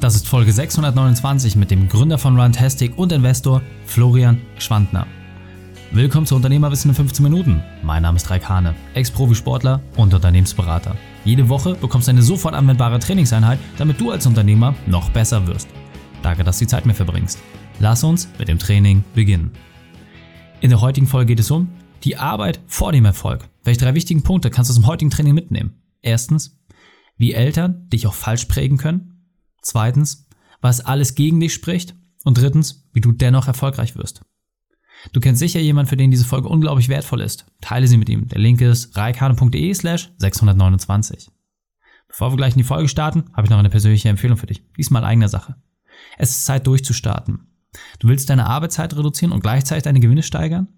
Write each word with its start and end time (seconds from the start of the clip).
Das 0.00 0.14
ist 0.14 0.26
Folge 0.26 0.50
629 0.50 1.56
mit 1.56 1.70
dem 1.70 1.86
Gründer 1.86 2.16
von 2.16 2.40
Runtastic 2.40 2.96
und 2.96 3.12
Investor 3.12 3.60
Florian 3.84 4.40
Schwandner. 4.56 5.06
Willkommen 5.92 6.24
zu 6.24 6.36
Unternehmerwissen 6.36 6.90
in 6.90 6.94
15 6.94 7.22
Minuten. 7.22 7.62
Mein 7.82 8.04
Name 8.04 8.16
ist 8.16 8.30
Raik 8.30 8.48
Hane, 8.48 8.74
Ex-Profisportler 8.94 9.82
und 9.98 10.14
Unternehmensberater. 10.14 10.96
Jede 11.26 11.50
Woche 11.50 11.74
bekommst 11.74 12.08
du 12.08 12.12
eine 12.12 12.22
sofort 12.22 12.54
anwendbare 12.54 12.98
Trainingseinheit, 12.98 13.58
damit 13.76 14.00
du 14.00 14.10
als 14.10 14.26
Unternehmer 14.26 14.74
noch 14.86 15.10
besser 15.10 15.46
wirst. 15.46 15.68
Danke, 16.22 16.44
dass 16.44 16.58
du 16.58 16.64
die 16.64 16.70
Zeit 16.70 16.86
mir 16.86 16.94
verbringst. 16.94 17.38
Lass 17.78 18.02
uns 18.02 18.26
mit 18.38 18.48
dem 18.48 18.58
Training 18.58 19.04
beginnen. 19.14 19.50
In 20.62 20.70
der 20.70 20.80
heutigen 20.80 21.08
Folge 21.08 21.34
geht 21.34 21.40
es 21.40 21.50
um 21.50 21.68
die 22.04 22.16
Arbeit 22.16 22.60
vor 22.66 22.92
dem 22.92 23.04
Erfolg. 23.04 23.50
Welche 23.64 23.80
drei 23.80 23.94
wichtigen 23.94 24.22
Punkte 24.22 24.48
kannst 24.48 24.70
du 24.70 24.72
aus 24.72 24.80
dem 24.80 24.86
heutigen 24.86 25.10
Training 25.10 25.34
mitnehmen? 25.34 25.74
Erstens, 26.00 26.58
wie 27.18 27.34
Eltern 27.34 27.86
dich 27.90 28.06
auch 28.06 28.14
falsch 28.14 28.46
prägen 28.46 28.78
können. 28.78 29.19
Zweitens, 29.62 30.26
was 30.60 30.80
alles 30.80 31.14
gegen 31.14 31.40
dich 31.40 31.54
spricht. 31.54 31.94
Und 32.24 32.36
drittens, 32.36 32.86
wie 32.92 33.00
du 33.00 33.12
dennoch 33.12 33.48
erfolgreich 33.48 33.96
wirst. 33.96 34.22
Du 35.12 35.20
kennst 35.20 35.38
sicher 35.38 35.60
jemanden, 35.60 35.88
für 35.88 35.96
den 35.96 36.10
diese 36.10 36.26
Folge 36.26 36.48
unglaublich 36.48 36.90
wertvoll 36.90 37.22
ist. 37.22 37.46
Teile 37.62 37.88
sie 37.88 37.96
mit 37.96 38.10
ihm. 38.10 38.28
Der 38.28 38.38
Link 38.38 38.60
ist 38.60 38.94
reikane.de 38.96 39.72
slash 39.72 40.12
629. 40.18 41.30
Bevor 42.08 42.32
wir 42.32 42.36
gleich 42.36 42.52
in 42.52 42.58
die 42.58 42.64
Folge 42.64 42.88
starten, 42.88 43.24
habe 43.32 43.46
ich 43.46 43.50
noch 43.50 43.58
eine 43.58 43.70
persönliche 43.70 44.08
Empfehlung 44.10 44.36
für 44.36 44.46
dich. 44.46 44.62
Diesmal 44.76 45.04
eigener 45.04 45.28
Sache. 45.28 45.56
Es 46.18 46.30
ist 46.30 46.44
Zeit 46.44 46.66
durchzustarten. 46.66 47.46
Du 48.00 48.08
willst 48.08 48.28
deine 48.28 48.46
Arbeitszeit 48.46 48.94
reduzieren 48.94 49.32
und 49.32 49.40
gleichzeitig 49.40 49.84
deine 49.84 50.00
Gewinne 50.00 50.22
steigern? 50.22 50.68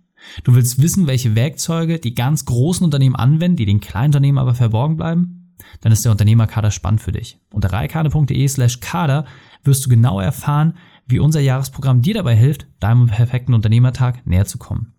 Du 0.45 0.55
willst 0.55 0.81
wissen, 0.81 1.07
welche 1.07 1.35
Werkzeuge 1.35 1.99
die 1.99 2.15
ganz 2.15 2.45
großen 2.45 2.85
Unternehmen 2.85 3.17
anwenden, 3.17 3.57
die 3.57 3.67
den 3.67 3.81
kleinen 3.81 4.09
Unternehmen 4.09 4.39
aber 4.39 4.55
verborgen 4.55 4.97
bleiben? 4.97 5.42
Dann 5.81 5.93
ist 5.93 6.05
der 6.05 6.13
Unternehmerkader 6.13 6.71
spannend 6.71 7.01
für 7.01 7.13
dich. 7.13 7.39
Unter 7.53 7.73
reikane.de 7.73 8.49
slash 8.49 8.81
kader 8.81 9.25
wirst 9.65 9.85
du 9.85 9.91
genau 9.91 10.21
erfahren, 10.21 10.75
wie 11.07 11.19
unser 11.19 11.41
Jahresprogramm 11.41 12.03
dir 12.03 12.15
dabei 12.15 12.37
hilft, 12.37 12.67
deinem 12.81 13.07
perfekten 13.07 13.55
Unternehmertag 13.55 14.27
näher 14.27 14.47
zu 14.47 14.59
kommen. 14.59 14.95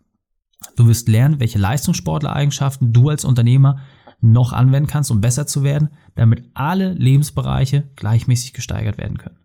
Du 0.75 0.88
wirst 0.88 1.08
lernen, 1.08 1.39
welche 1.39 1.59
Leistungssportler-Eigenschaften 1.59 2.94
du 2.94 3.09
als 3.09 3.25
Unternehmer 3.25 3.80
noch 4.22 4.53
anwenden 4.53 4.88
kannst, 4.88 5.11
um 5.11 5.22
besser 5.22 5.45
zu 5.45 5.64
werden, 5.64 5.89
damit 6.16 6.50
alle 6.53 6.94
Lebensbereiche 6.94 7.89
gleichmäßig 7.95 8.53
gesteigert 8.53 8.97
werden 8.97 9.17
können. 9.17 9.38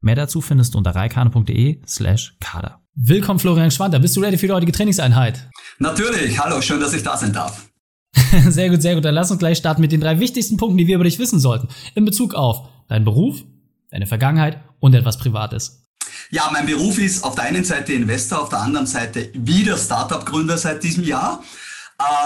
Mehr 0.00 0.14
dazu 0.14 0.40
findest 0.40 0.74
du 0.74 0.78
unter 0.78 0.94
reikane.de 0.94 1.82
slash 1.86 2.36
kader. 2.40 2.80
Willkommen 2.94 3.38
Florian 3.38 3.70
Schwander, 3.70 3.98
bist 3.98 4.16
du 4.16 4.20
ready 4.20 4.36
für 4.36 4.46
die 4.46 4.52
heutige 4.52 4.72
Trainingseinheit? 4.72 5.48
Natürlich, 5.78 6.38
hallo, 6.38 6.60
schön, 6.60 6.80
dass 6.80 6.92
ich 6.92 7.02
da 7.02 7.16
sein 7.16 7.32
darf. 7.32 7.71
sehr 8.48 8.70
gut, 8.70 8.82
sehr 8.82 8.94
gut. 8.94 9.04
Dann 9.04 9.14
lass 9.14 9.30
uns 9.30 9.38
gleich 9.38 9.58
starten 9.58 9.80
mit 9.80 9.92
den 9.92 10.00
drei 10.00 10.18
wichtigsten 10.20 10.56
Punkten, 10.56 10.78
die 10.78 10.86
wir 10.86 10.96
über 10.96 11.04
dich 11.04 11.18
wissen 11.18 11.40
sollten. 11.40 11.68
In 11.94 12.04
Bezug 12.04 12.34
auf 12.34 12.68
deinen 12.88 13.04
Beruf, 13.04 13.42
deine 13.90 14.06
Vergangenheit 14.06 14.60
und 14.80 14.94
etwas 14.94 15.18
Privates. 15.18 15.86
Ja, 16.30 16.50
mein 16.52 16.66
Beruf 16.66 16.98
ist 16.98 17.24
auf 17.24 17.34
der 17.34 17.44
einen 17.44 17.64
Seite 17.64 17.92
Investor, 17.92 18.42
auf 18.42 18.48
der 18.48 18.60
anderen 18.60 18.86
Seite 18.86 19.30
wieder 19.34 19.76
Startup-Gründer 19.76 20.58
seit 20.58 20.82
diesem 20.82 21.04
Jahr. 21.04 21.42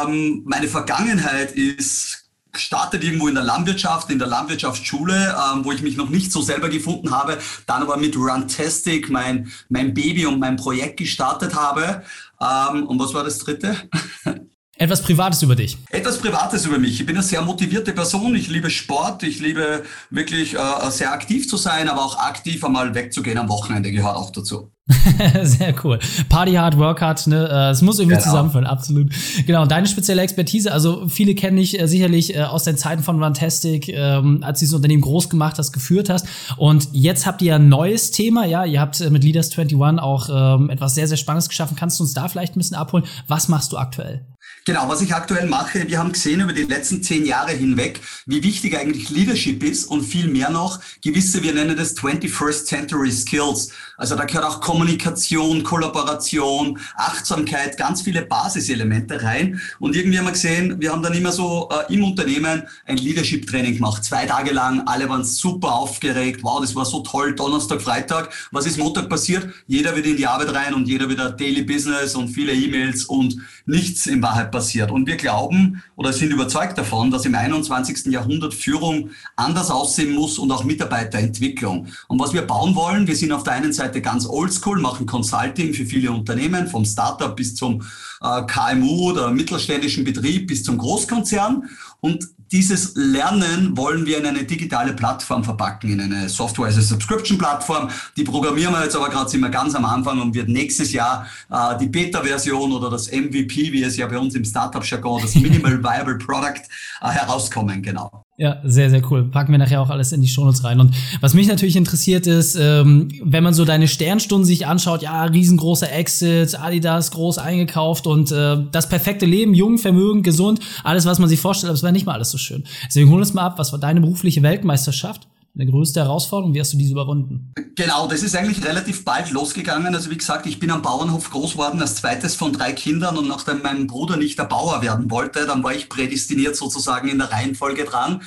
Ähm, 0.04 0.42
meine 0.44 0.68
Vergangenheit 0.68 1.52
ist 1.52 2.24
gestartet 2.52 3.04
irgendwo 3.04 3.28
in 3.28 3.34
der 3.34 3.44
Landwirtschaft, 3.44 4.10
in 4.10 4.18
der 4.18 4.28
Landwirtschaftsschule, 4.28 5.36
ähm, 5.36 5.64
wo 5.64 5.72
ich 5.72 5.82
mich 5.82 5.96
noch 5.96 6.08
nicht 6.08 6.32
so 6.32 6.40
selber 6.40 6.70
gefunden 6.70 7.10
habe, 7.10 7.38
dann 7.66 7.82
aber 7.82 7.98
mit 7.98 8.16
Runtastic 8.16 9.10
mein, 9.10 9.52
mein 9.68 9.92
Baby 9.92 10.24
und 10.24 10.40
mein 10.40 10.56
Projekt 10.56 10.96
gestartet 10.96 11.54
habe. 11.54 12.02
Ähm, 12.40 12.86
und 12.86 12.98
was 12.98 13.12
war 13.12 13.24
das 13.24 13.38
dritte? 13.38 13.76
Etwas 14.78 15.02
Privates 15.02 15.42
über 15.42 15.56
dich. 15.56 15.78
Etwas 15.90 16.18
Privates 16.18 16.66
über 16.66 16.78
mich. 16.78 17.00
Ich 17.00 17.06
bin 17.06 17.16
eine 17.16 17.24
sehr 17.24 17.40
motivierte 17.40 17.92
Person. 17.92 18.34
Ich 18.34 18.48
liebe 18.48 18.68
Sport. 18.68 19.22
Ich 19.22 19.40
liebe 19.40 19.84
wirklich 20.10 20.54
äh, 20.54 20.90
sehr 20.90 21.12
aktiv 21.12 21.48
zu 21.48 21.56
sein, 21.56 21.88
aber 21.88 22.04
auch 22.04 22.18
aktiv 22.18 22.62
einmal 22.62 22.94
wegzugehen 22.94 23.38
am 23.38 23.48
Wochenende 23.48 23.90
gehört 23.90 24.16
auch 24.16 24.30
dazu. 24.30 24.70
Sehr 25.42 25.74
cool. 25.82 25.98
Party 26.28 26.52
hard, 26.52 26.78
work 26.78 27.00
hard, 27.00 27.26
ne? 27.26 27.48
Äh, 27.50 27.70
es 27.70 27.82
muss 27.82 27.98
irgendwie 27.98 28.18
genau. 28.18 28.24
zusammenführen, 28.24 28.66
absolut. 28.66 29.10
Genau, 29.44 29.66
deine 29.66 29.88
spezielle 29.88 30.22
Expertise, 30.22 30.72
also 30.72 31.08
viele 31.08 31.34
kennen 31.34 31.56
dich 31.56 31.80
äh, 31.80 31.88
sicherlich 31.88 32.36
äh, 32.36 32.42
aus 32.42 32.62
den 32.62 32.76
Zeiten 32.76 33.02
von 33.02 33.20
Runtastic, 33.20 33.88
ähm, 33.88 34.44
als 34.44 34.60
du 34.60 34.64
dieses 34.64 34.74
Unternehmen 34.74 35.02
groß 35.02 35.28
gemacht 35.28 35.58
hast, 35.58 35.72
geführt 35.72 36.08
hast. 36.08 36.28
Und 36.56 36.88
jetzt 36.92 37.26
habt 37.26 37.42
ihr 37.42 37.56
ein 37.56 37.68
neues 37.68 38.12
Thema, 38.12 38.46
ja, 38.46 38.64
ihr 38.64 38.80
habt 38.80 39.00
äh, 39.00 39.10
mit 39.10 39.24
Leaders 39.24 39.50
21 39.50 39.76
auch 40.00 40.28
ähm, 40.30 40.70
etwas 40.70 40.94
sehr, 40.94 41.08
sehr 41.08 41.16
Spannendes 41.16 41.48
geschaffen. 41.48 41.76
Kannst 41.76 41.98
du 41.98 42.04
uns 42.04 42.14
da 42.14 42.28
vielleicht 42.28 42.54
ein 42.54 42.60
bisschen 42.60 42.76
abholen? 42.76 43.04
Was 43.26 43.48
machst 43.48 43.72
du 43.72 43.78
aktuell? 43.78 44.24
Genau, 44.68 44.88
was 44.88 45.00
ich 45.00 45.14
aktuell 45.14 45.46
mache, 45.46 45.86
wir 45.86 45.96
haben 45.96 46.10
gesehen 46.10 46.40
über 46.40 46.52
die 46.52 46.62
letzten 46.62 47.00
zehn 47.00 47.24
Jahre 47.24 47.52
hinweg, 47.52 48.00
wie 48.26 48.42
wichtig 48.42 48.76
eigentlich 48.76 49.10
Leadership 49.10 49.62
ist 49.62 49.84
und 49.84 50.02
viel 50.02 50.26
mehr 50.26 50.50
noch 50.50 50.80
gewisse, 51.04 51.40
wir 51.44 51.54
nennen 51.54 51.76
das 51.76 51.96
21st 51.96 52.64
Century 52.64 53.12
Skills. 53.12 53.70
Also 53.96 54.16
da 54.16 54.24
gehört 54.24 54.44
auch 54.44 54.60
Kommunikation, 54.60 55.62
Kollaboration, 55.62 56.80
Achtsamkeit, 56.96 57.78
ganz 57.78 58.02
viele 58.02 58.22
Basiselemente 58.22 59.22
rein. 59.22 59.60
Und 59.78 59.94
irgendwie 59.94 60.18
haben 60.18 60.24
wir 60.24 60.32
gesehen, 60.32 60.80
wir 60.80 60.90
haben 60.90 61.02
dann 61.02 61.14
immer 61.14 61.30
so 61.30 61.68
äh, 61.70 61.94
im 61.94 62.02
Unternehmen 62.02 62.64
ein 62.86 62.96
Leadership-Training 62.96 63.76
gemacht. 63.76 64.02
Zwei 64.02 64.26
Tage 64.26 64.50
lang, 64.50 64.82
alle 64.88 65.08
waren 65.08 65.22
super 65.22 65.74
aufgeregt. 65.74 66.40
Wow, 66.42 66.60
das 66.60 66.74
war 66.74 66.84
so 66.84 67.04
toll, 67.04 67.36
Donnerstag, 67.36 67.80
Freitag. 67.80 68.34
Was 68.50 68.66
ist 68.66 68.78
Montag 68.78 69.08
passiert? 69.08 69.48
Jeder 69.68 69.94
wieder 69.94 70.08
in 70.08 70.16
die 70.16 70.26
Arbeit 70.26 70.52
rein 70.52 70.74
und 70.74 70.88
jeder 70.88 71.08
wieder 71.08 71.30
Daily 71.30 71.62
Business 71.62 72.16
und 72.16 72.30
viele 72.30 72.52
E-Mails 72.52 73.04
und 73.04 73.36
nichts 73.64 74.06
in 74.06 74.20
Wahrheit 74.20 74.50
passiert. 74.56 74.90
Und 74.90 75.06
wir 75.06 75.18
glauben 75.18 75.82
oder 75.96 76.14
sind 76.14 76.32
überzeugt 76.32 76.78
davon, 76.78 77.10
dass 77.10 77.26
im 77.26 77.34
21. 77.34 78.06
Jahrhundert 78.06 78.54
Führung 78.54 79.10
anders 79.36 79.70
aussehen 79.70 80.14
muss 80.14 80.38
und 80.38 80.50
auch 80.50 80.64
Mitarbeiterentwicklung. 80.64 81.88
Und 82.08 82.18
was 82.18 82.32
wir 82.32 82.40
bauen 82.40 82.74
wollen, 82.74 83.06
wir 83.06 83.16
sind 83.16 83.32
auf 83.32 83.42
der 83.42 83.52
einen 83.52 83.74
Seite 83.74 84.00
ganz 84.00 84.26
oldschool, 84.26 84.80
machen 84.80 85.04
Consulting 85.04 85.74
für 85.74 85.84
viele 85.84 86.10
Unternehmen, 86.10 86.68
vom 86.68 86.86
Startup 86.86 87.36
bis 87.36 87.54
zum 87.54 87.82
äh, 88.22 88.42
KMU 88.46 89.10
oder 89.10 89.30
mittelständischen 89.30 90.04
Betrieb 90.04 90.46
bis 90.46 90.64
zum 90.64 90.78
Großkonzern. 90.78 91.68
Und 92.00 92.26
dieses 92.52 92.94
Lernen 92.94 93.76
wollen 93.76 94.06
wir 94.06 94.18
in 94.18 94.26
eine 94.26 94.44
digitale 94.44 94.92
Plattform 94.92 95.42
verpacken, 95.42 95.90
in 95.90 96.00
eine 96.00 96.28
Software 96.28 96.68
as 96.68 96.78
a 96.78 96.82
Subscription 96.82 97.38
Plattform. 97.38 97.90
Die 98.16 98.22
programmieren 98.22 98.72
wir 98.72 98.84
jetzt 98.84 98.94
aber 98.94 99.08
gerade 99.08 99.28
sind 99.28 99.40
wir 99.40 99.48
ganz 99.48 99.74
am 99.74 99.84
Anfang 99.84 100.20
und 100.20 100.34
wird 100.34 100.48
nächstes 100.48 100.92
Jahr 100.92 101.26
äh, 101.50 101.76
die 101.78 101.88
Beta-Version 101.88 102.72
oder 102.72 102.90
das 102.90 103.10
MVP, 103.10 103.72
wie 103.72 103.82
es 103.82 103.96
ja 103.96 104.06
bei 104.06 104.18
uns 104.18 104.34
im 104.34 104.44
Startup-Jargon, 104.44 105.22
das 105.22 105.34
Minimal 105.34 105.82
Viable 105.82 106.18
Product 106.18 106.62
äh, 107.00 107.08
herauskommen, 107.08 107.82
genau. 107.82 108.25
Ja, 108.38 108.60
sehr, 108.64 108.90
sehr 108.90 109.00
cool. 109.10 109.24
Packen 109.24 109.52
wir 109.52 109.58
nachher 109.58 109.80
auch 109.80 109.88
alles 109.88 110.12
in 110.12 110.20
die 110.20 110.28
Shownotes 110.28 110.62
rein. 110.62 110.78
Und 110.78 110.94
was 111.22 111.32
mich 111.32 111.48
natürlich 111.48 111.74
interessiert 111.74 112.26
ist, 112.26 112.54
ähm, 112.54 113.08
wenn 113.22 113.42
man 113.42 113.54
so 113.54 113.64
deine 113.64 113.88
Sternstunden 113.88 114.44
sich 114.44 114.66
anschaut, 114.66 115.00
ja, 115.00 115.24
riesengroßer 115.24 115.90
Exit, 115.90 116.60
Adidas 116.60 117.12
groß 117.12 117.38
eingekauft 117.38 118.06
und 118.06 118.30
äh, 118.32 118.58
das 118.70 118.90
perfekte 118.90 119.24
Leben, 119.24 119.54
jung, 119.54 119.78
vermögend, 119.78 120.22
gesund, 120.22 120.60
alles, 120.84 121.06
was 121.06 121.18
man 121.18 121.30
sich 121.30 121.40
vorstellt, 121.40 121.70
aber 121.70 121.76
es 121.76 121.82
war 121.82 121.92
nicht 121.92 122.04
mal 122.04 122.12
alles 122.12 122.30
so 122.30 122.36
schön. 122.36 122.64
Deswegen 122.86 123.08
hol 123.08 123.20
uns 123.20 123.32
mal 123.32 123.42
ab, 123.42 123.58
was 123.58 123.72
war 123.72 123.78
deine 123.78 124.02
berufliche 124.02 124.42
Weltmeisterschaft? 124.42 125.26
Eine 125.58 125.70
größte 125.70 126.00
Herausforderung? 126.00 126.52
Wie 126.52 126.60
hast 126.60 126.74
du 126.74 126.76
diese 126.76 126.92
überwunden? 126.92 127.54
Genau, 127.76 128.06
das 128.06 128.22
ist 128.22 128.36
eigentlich 128.36 128.62
relativ 128.62 129.06
bald 129.06 129.30
losgegangen. 129.30 129.94
Also 129.94 130.10
wie 130.10 130.18
gesagt, 130.18 130.44
ich 130.44 130.58
bin 130.58 130.70
am 130.70 130.82
Bauernhof 130.82 131.30
groß 131.30 131.52
geworden 131.52 131.80
als 131.80 131.94
zweites 131.94 132.34
von 132.34 132.52
drei 132.52 132.74
Kindern 132.74 133.16
und 133.16 133.26
nachdem 133.26 133.62
mein 133.62 133.86
Bruder 133.86 134.18
nicht 134.18 134.38
der 134.38 134.44
Bauer 134.44 134.82
werden 134.82 135.10
wollte, 135.10 135.46
dann 135.46 135.64
war 135.64 135.74
ich 135.74 135.88
prädestiniert 135.88 136.56
sozusagen 136.56 137.08
in 137.08 137.18
der 137.18 137.32
Reihenfolge 137.32 137.84
dran. 137.84 138.20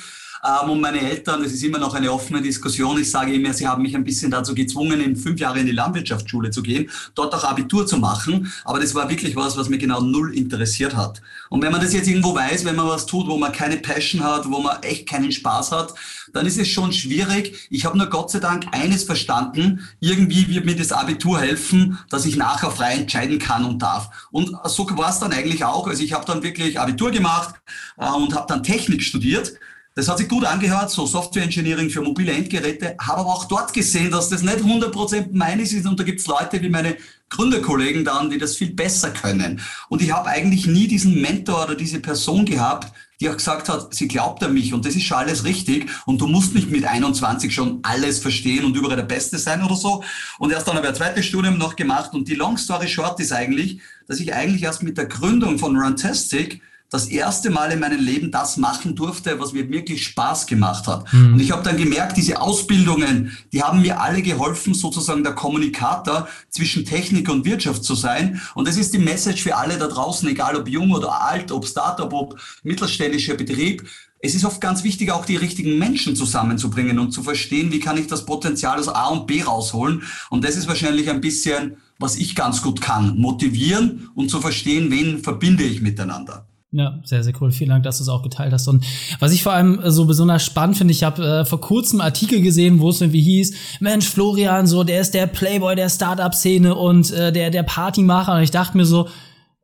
Ähm, 0.44 0.70
und 0.70 0.80
meine 0.80 1.00
Eltern, 1.00 1.42
es 1.44 1.52
ist 1.52 1.62
immer 1.62 1.78
noch 1.78 1.94
eine 1.94 2.10
offene 2.12 2.40
Diskussion. 2.40 3.00
Ich 3.00 3.10
sage 3.10 3.32
immer, 3.32 3.52
sie 3.52 3.66
haben 3.66 3.82
mich 3.82 3.94
ein 3.94 4.04
bisschen 4.04 4.30
dazu 4.30 4.54
gezwungen, 4.54 5.00
in 5.00 5.16
fünf 5.16 5.40
Jahre 5.40 5.60
in 5.60 5.66
die 5.66 5.72
Landwirtschaftsschule 5.72 6.50
zu 6.50 6.62
gehen, 6.62 6.90
dort 7.14 7.34
auch 7.34 7.44
Abitur 7.44 7.86
zu 7.86 7.98
machen. 7.98 8.52
Aber 8.64 8.80
das 8.80 8.94
war 8.94 9.08
wirklich 9.10 9.36
was, 9.36 9.56
was 9.56 9.68
mir 9.68 9.78
genau 9.78 10.00
null 10.00 10.34
interessiert 10.34 10.96
hat. 10.96 11.20
Und 11.48 11.62
wenn 11.62 11.72
man 11.72 11.80
das 11.80 11.92
jetzt 11.92 12.08
irgendwo 12.08 12.34
weiß, 12.34 12.64
wenn 12.64 12.76
man 12.76 12.88
was 12.88 13.06
tut, 13.06 13.26
wo 13.26 13.36
man 13.36 13.52
keine 13.52 13.76
Passion 13.76 14.22
hat, 14.22 14.50
wo 14.50 14.60
man 14.60 14.82
echt 14.82 15.08
keinen 15.08 15.32
Spaß 15.32 15.72
hat, 15.72 15.94
dann 16.32 16.46
ist 16.46 16.58
es 16.58 16.68
schon 16.68 16.92
schwierig. 16.92 17.68
Ich 17.70 17.84
habe 17.84 17.98
nur 17.98 18.06
Gott 18.06 18.30
sei 18.30 18.38
Dank 18.38 18.66
eines 18.72 19.04
verstanden. 19.04 19.86
Irgendwie 20.00 20.48
wird 20.48 20.64
mir 20.64 20.76
das 20.76 20.92
Abitur 20.92 21.40
helfen, 21.40 21.98
dass 22.08 22.24
ich 22.24 22.36
nachher 22.36 22.70
frei 22.70 22.94
entscheiden 22.94 23.38
kann 23.38 23.64
und 23.64 23.80
darf. 23.80 24.28
Und 24.30 24.56
so 24.66 24.86
war 24.96 25.10
es 25.10 25.18
dann 25.18 25.32
eigentlich 25.32 25.64
auch. 25.64 25.86
Also 25.86 26.02
ich 26.02 26.12
habe 26.12 26.24
dann 26.24 26.42
wirklich 26.42 26.78
Abitur 26.78 27.10
gemacht 27.10 27.56
äh, 27.98 28.08
und 28.08 28.34
habe 28.34 28.46
dann 28.48 28.62
Technik 28.62 29.02
studiert. 29.02 29.54
Das 30.00 30.08
hat 30.08 30.16
sich 30.16 30.30
gut 30.30 30.46
angehört, 30.46 30.90
so 30.90 31.04
Software 31.04 31.42
Engineering 31.42 31.90
für 31.90 32.00
mobile 32.00 32.32
Endgeräte, 32.32 32.96
habe 32.98 33.20
aber 33.20 33.34
auch 33.34 33.44
dort 33.44 33.74
gesehen, 33.74 34.10
dass 34.10 34.30
das 34.30 34.40
nicht 34.40 34.60
100% 34.60 35.26
meines 35.32 35.74
ist. 35.74 35.86
Und 35.86 36.00
da 36.00 36.04
gibt 36.04 36.20
es 36.20 36.26
Leute 36.26 36.62
wie 36.62 36.70
meine 36.70 36.96
Gründerkollegen 37.28 38.02
dann, 38.02 38.30
die 38.30 38.38
das 38.38 38.56
viel 38.56 38.72
besser 38.72 39.10
können. 39.10 39.60
Und 39.90 40.00
ich 40.00 40.10
habe 40.10 40.30
eigentlich 40.30 40.66
nie 40.66 40.88
diesen 40.88 41.20
Mentor 41.20 41.64
oder 41.64 41.74
diese 41.74 42.00
Person 42.00 42.46
gehabt, 42.46 42.90
die 43.20 43.28
auch 43.28 43.36
gesagt 43.36 43.68
hat, 43.68 43.94
sie 43.94 44.08
glaubt 44.08 44.42
an 44.42 44.54
mich. 44.54 44.72
Und 44.72 44.86
das 44.86 44.96
ist 44.96 45.02
schon 45.02 45.18
alles 45.18 45.44
richtig. 45.44 45.90
Und 46.06 46.18
du 46.18 46.26
musst 46.26 46.54
nicht 46.54 46.70
mit 46.70 46.86
21 46.86 47.52
schon 47.52 47.80
alles 47.82 48.20
verstehen 48.20 48.64
und 48.64 48.74
überall 48.74 48.96
der 48.96 49.02
Beste 49.02 49.36
sein 49.36 49.62
oder 49.62 49.76
so. 49.76 50.02
Und 50.38 50.50
erst 50.50 50.66
dann 50.66 50.76
habe 50.76 50.86
ich 50.86 50.92
ein 50.92 50.96
zweites 50.96 51.26
Studium 51.26 51.58
noch 51.58 51.76
gemacht. 51.76 52.14
Und 52.14 52.26
die 52.26 52.36
Long 52.36 52.56
Story 52.56 52.88
Short 52.88 53.20
ist 53.20 53.32
eigentlich, 53.32 53.82
dass 54.08 54.18
ich 54.18 54.32
eigentlich 54.32 54.62
erst 54.62 54.82
mit 54.82 54.96
der 54.96 55.04
Gründung 55.04 55.58
von 55.58 55.76
Runtastic 55.76 56.62
das 56.90 57.06
erste 57.06 57.50
Mal 57.50 57.70
in 57.70 57.78
meinem 57.78 58.00
Leben 58.00 58.32
das 58.32 58.56
machen 58.56 58.96
durfte, 58.96 59.38
was 59.38 59.52
mir 59.52 59.70
wirklich 59.70 60.04
Spaß 60.04 60.46
gemacht 60.46 60.88
hat. 60.88 61.10
Mhm. 61.12 61.34
Und 61.34 61.40
ich 61.40 61.52
habe 61.52 61.62
dann 61.62 61.76
gemerkt, 61.76 62.16
diese 62.16 62.40
Ausbildungen, 62.40 63.36
die 63.52 63.62
haben 63.62 63.80
mir 63.80 64.00
alle 64.00 64.22
geholfen, 64.22 64.74
sozusagen 64.74 65.22
der 65.22 65.34
Kommunikator 65.34 66.28
zwischen 66.50 66.84
Technik 66.84 67.28
und 67.28 67.44
Wirtschaft 67.44 67.84
zu 67.84 67.94
sein. 67.94 68.40
Und 68.54 68.66
das 68.66 68.76
ist 68.76 68.92
die 68.92 68.98
Message 68.98 69.42
für 69.42 69.56
alle 69.56 69.78
da 69.78 69.86
draußen, 69.86 70.28
egal 70.28 70.56
ob 70.56 70.68
jung 70.68 70.90
oder 70.90 71.22
alt, 71.22 71.52
ob 71.52 71.64
Startup, 71.64 72.12
ob 72.12 72.40
mittelständischer 72.64 73.34
Betrieb. 73.34 73.88
Es 74.18 74.34
ist 74.34 74.44
oft 74.44 74.60
ganz 74.60 74.82
wichtig, 74.82 75.12
auch 75.12 75.24
die 75.24 75.36
richtigen 75.36 75.78
Menschen 75.78 76.16
zusammenzubringen 76.16 76.98
und 76.98 77.12
zu 77.12 77.22
verstehen, 77.22 77.70
wie 77.70 77.80
kann 77.80 77.96
ich 77.96 78.08
das 78.08 78.26
Potenzial 78.26 78.78
aus 78.78 78.88
A 78.88 79.06
und 79.06 79.28
B 79.28 79.42
rausholen. 79.42 80.02
Und 80.28 80.44
das 80.44 80.56
ist 80.56 80.66
wahrscheinlich 80.66 81.08
ein 81.08 81.20
bisschen, 81.20 81.76
was 82.00 82.16
ich 82.16 82.34
ganz 82.34 82.62
gut 82.62 82.80
kann. 82.80 83.16
Motivieren 83.16 84.10
und 84.14 84.28
zu 84.28 84.40
verstehen, 84.40 84.90
wen 84.90 85.22
verbinde 85.22 85.62
ich 85.62 85.80
miteinander. 85.80 86.49
Ja, 86.72 87.00
sehr, 87.02 87.24
sehr 87.24 87.32
cool. 87.40 87.50
Vielen 87.50 87.70
Dank, 87.70 87.82
dass 87.82 87.98
du 87.98 88.04
es 88.04 88.08
auch 88.08 88.22
geteilt 88.22 88.52
hast. 88.52 88.68
Und 88.68 88.84
was 89.18 89.32
ich 89.32 89.42
vor 89.42 89.52
allem 89.52 89.80
äh, 89.80 89.90
so 89.90 90.04
besonders 90.04 90.44
spannend 90.44 90.78
finde, 90.78 90.92
ich 90.92 91.02
habe 91.02 91.40
äh, 91.40 91.44
vor 91.44 91.60
kurzem 91.60 92.00
Artikel 92.00 92.42
gesehen, 92.42 92.78
wo 92.78 92.90
es 92.90 93.00
irgendwie 93.00 93.22
hieß, 93.22 93.54
Mensch, 93.80 94.08
Florian, 94.08 94.68
so, 94.68 94.84
der 94.84 95.00
ist 95.00 95.12
der 95.14 95.26
Playboy 95.26 95.74
der 95.74 95.88
Startup-Szene 95.88 96.76
und 96.76 97.10
äh, 97.10 97.32
der, 97.32 97.50
der 97.50 97.64
Partymacher. 97.64 98.34
Und 98.36 98.42
ich 98.42 98.52
dachte 98.52 98.76
mir 98.76 98.86
so, 98.86 99.08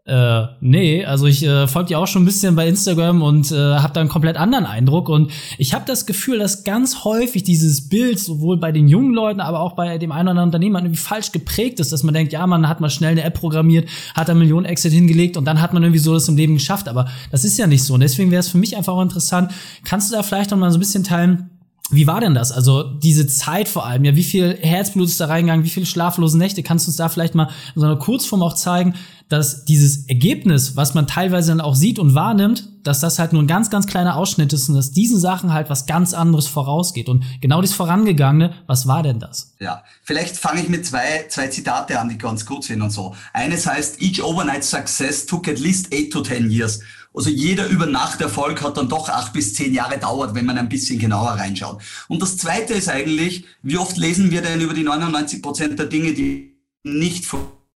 äh, 0.07 0.47
nee, 0.61 1.05
also 1.05 1.27
ich 1.27 1.45
äh, 1.45 1.67
folge 1.67 1.89
dir 1.89 1.99
auch 1.99 2.07
schon 2.07 2.23
ein 2.23 2.27
bisschen 2.27 2.55
bei 2.55 2.69
Instagram 2.69 3.23
und 3.23 3.51
äh, 3.51 3.57
habe 3.57 3.93
da 3.93 4.01
einen 4.01 4.09
komplett 4.09 4.37
anderen 4.37 4.65
Eindruck. 4.65 5.09
Und 5.09 5.33
ich 5.59 5.75
habe 5.75 5.85
das 5.85 6.07
Gefühl, 6.07 6.39
dass 6.39 6.63
ganz 6.63 7.05
häufig 7.05 7.43
dieses 7.43 7.89
Bild 7.89 8.21
sowohl 8.21 8.57
bei 8.57 8.71
den 8.71 8.87
jungen 8.87 9.13
Leuten, 9.15 9.41
aber 9.41 9.59
auch 9.59 9.73
bei 9.73 9.99
dem 9.99 10.13
einen 10.13 10.29
oder 10.29 10.31
anderen 10.31 10.49
Unternehmen 10.49 10.77
irgendwie 10.77 10.97
falsch 10.97 11.33
geprägt 11.33 11.81
ist, 11.81 11.93
dass 11.93 12.05
man 12.05 12.15
denkt, 12.15 12.33
ja, 12.33 12.47
man 12.47 12.69
hat 12.69 12.81
mal 12.81 12.89
schnell 12.89 13.11
eine 13.11 13.25
App 13.25 13.35
programmiert, 13.35 13.89
hat 14.15 14.31
einen 14.31 14.39
Millionen 14.39 14.67
Exit 14.67 14.93
hingelegt 14.93 15.37
und 15.37 15.45
dann 15.45 15.61
hat 15.61 15.73
man 15.73 15.83
irgendwie 15.83 15.99
so 15.99 16.15
das 16.15 16.29
im 16.29 16.37
Leben 16.37 16.55
geschafft. 16.55 16.89
Aber 16.89 17.09
das 17.33 17.45
ist 17.45 17.59
ja 17.59 17.67
nicht 17.67 17.83
so. 17.83 17.95
Und 17.95 18.01
deswegen 18.01 18.31
wäre 18.31 18.41
es 18.41 18.49
für 18.49 18.59
mich 18.59 18.77
einfach 18.77 18.93
auch 18.93 19.03
interessant. 19.03 19.51
Kannst 19.83 20.13
du 20.13 20.17
da 20.17 20.23
vielleicht 20.23 20.53
noch 20.53 20.59
mal 20.59 20.71
so 20.71 20.77
ein 20.77 20.81
bisschen 20.81 21.03
teilen? 21.03 21.56
Wie 21.91 22.09
war 22.09 22.21
denn 22.21 22.35
das? 22.35 22.51
Also 22.51 22.83
diese 22.83 23.29
Zeit 23.29 23.69
vor 23.69 23.87
allem, 23.87 24.05
ja, 24.05 24.17
wie 24.17 24.25
viel 24.25 24.59
Herzblut 24.61 25.07
ist 25.09 25.21
da 25.21 25.27
reingegangen, 25.27 25.65
wie 25.65 25.71
viele 25.71 25.87
schlaflose 25.87 26.37
Nächte? 26.37 26.65
Kannst 26.65 26.87
du 26.87 26.91
uns 26.91 26.97
da 26.97 27.09
vielleicht 27.09 27.37
mal 27.37 27.49
in 27.75 27.81
so 27.81 27.87
einer 27.87 27.97
Kurzform 27.97 28.43
auch 28.43 28.55
zeigen, 28.55 28.95
dass 29.29 29.65
dieses 29.65 30.09
Ergebnis, 30.09 30.77
was 30.77 30.95
man 30.95 31.07
teilweise 31.07 31.51
dann 31.51 31.61
auch 31.61 31.77
sieht 31.77 31.99
und 31.99 32.15
wahrnimmt, 32.15 32.69
dass 32.83 33.01
das 33.01 33.19
halt 33.19 33.33
nur 33.33 33.43
ein 33.43 33.49
ganz, 33.49 33.71
ganz 33.71 33.87
kleiner 33.87 34.17
Ausschnitt 34.17 34.53
ist 34.53 34.69
und 34.69 34.77
dass 34.77 34.93
diesen 34.93 35.19
Sachen 35.19 35.53
halt 35.53 35.71
was 35.71 35.87
ganz 35.87 36.15
anderes 36.15 36.47
vorausgeht. 36.47 37.09
Und 37.09 37.25
genau 37.41 37.61
dieses 37.61 37.77
Vorangegangene, 37.77 38.55
was 38.67 38.87
war 38.87 39.03
denn 39.03 39.19
das? 39.19 39.53
Ja, 39.61 39.83
vielleicht 40.03 40.37
fange 40.37 40.63
ich 40.63 40.69
mit 40.69 40.87
zwei, 40.87 41.27
zwei 41.29 41.49
Zitate 41.49 42.01
an, 42.01 42.09
die 42.09 42.19
ganz 42.19 42.47
gut 42.47 42.65
sind 42.65 42.83
und 42.83 42.91
so. 42.91 43.15
Eines 43.33 43.67
heißt, 43.67 44.01
each 44.03 44.23
overnight 44.23 44.65
success 44.65 45.27
took 45.27 45.49
at 45.49 45.59
least 45.59 45.93
eight 45.93 46.13
to 46.13 46.21
ten 46.21 46.51
years. 46.51 46.81
Also 47.17 47.31
jeder 47.31 47.67
über 47.69 47.87
Nacht 47.87 48.21
Erfolg 48.21 48.63
hat 48.63 48.77
dann 48.77 48.91
doch 48.91 49.09
acht 49.09 49.33
bis 49.33 49.55
zehn 49.55 49.73
Jahre 49.73 49.99
dauert, 49.99 50.35
wenn 50.35 50.45
man 50.45 50.59
ein 50.59 50.69
bisschen 50.69 50.99
genauer 50.99 51.31
reinschaut. 51.31 51.81
Und 52.09 52.21
das 52.21 52.37
zweite 52.37 52.75
ist 52.75 52.91
eigentlich, 52.91 53.47
wie 53.63 53.79
oft 53.79 53.97
lesen 53.97 54.31
wir 54.31 54.43
denn 54.43 54.61
über 54.61 54.75
die 54.75 54.83
99 54.83 55.41
Prozent 55.41 55.79
der 55.79 55.87
Dinge, 55.87 56.13
die 56.13 56.57
nicht 56.85 57.25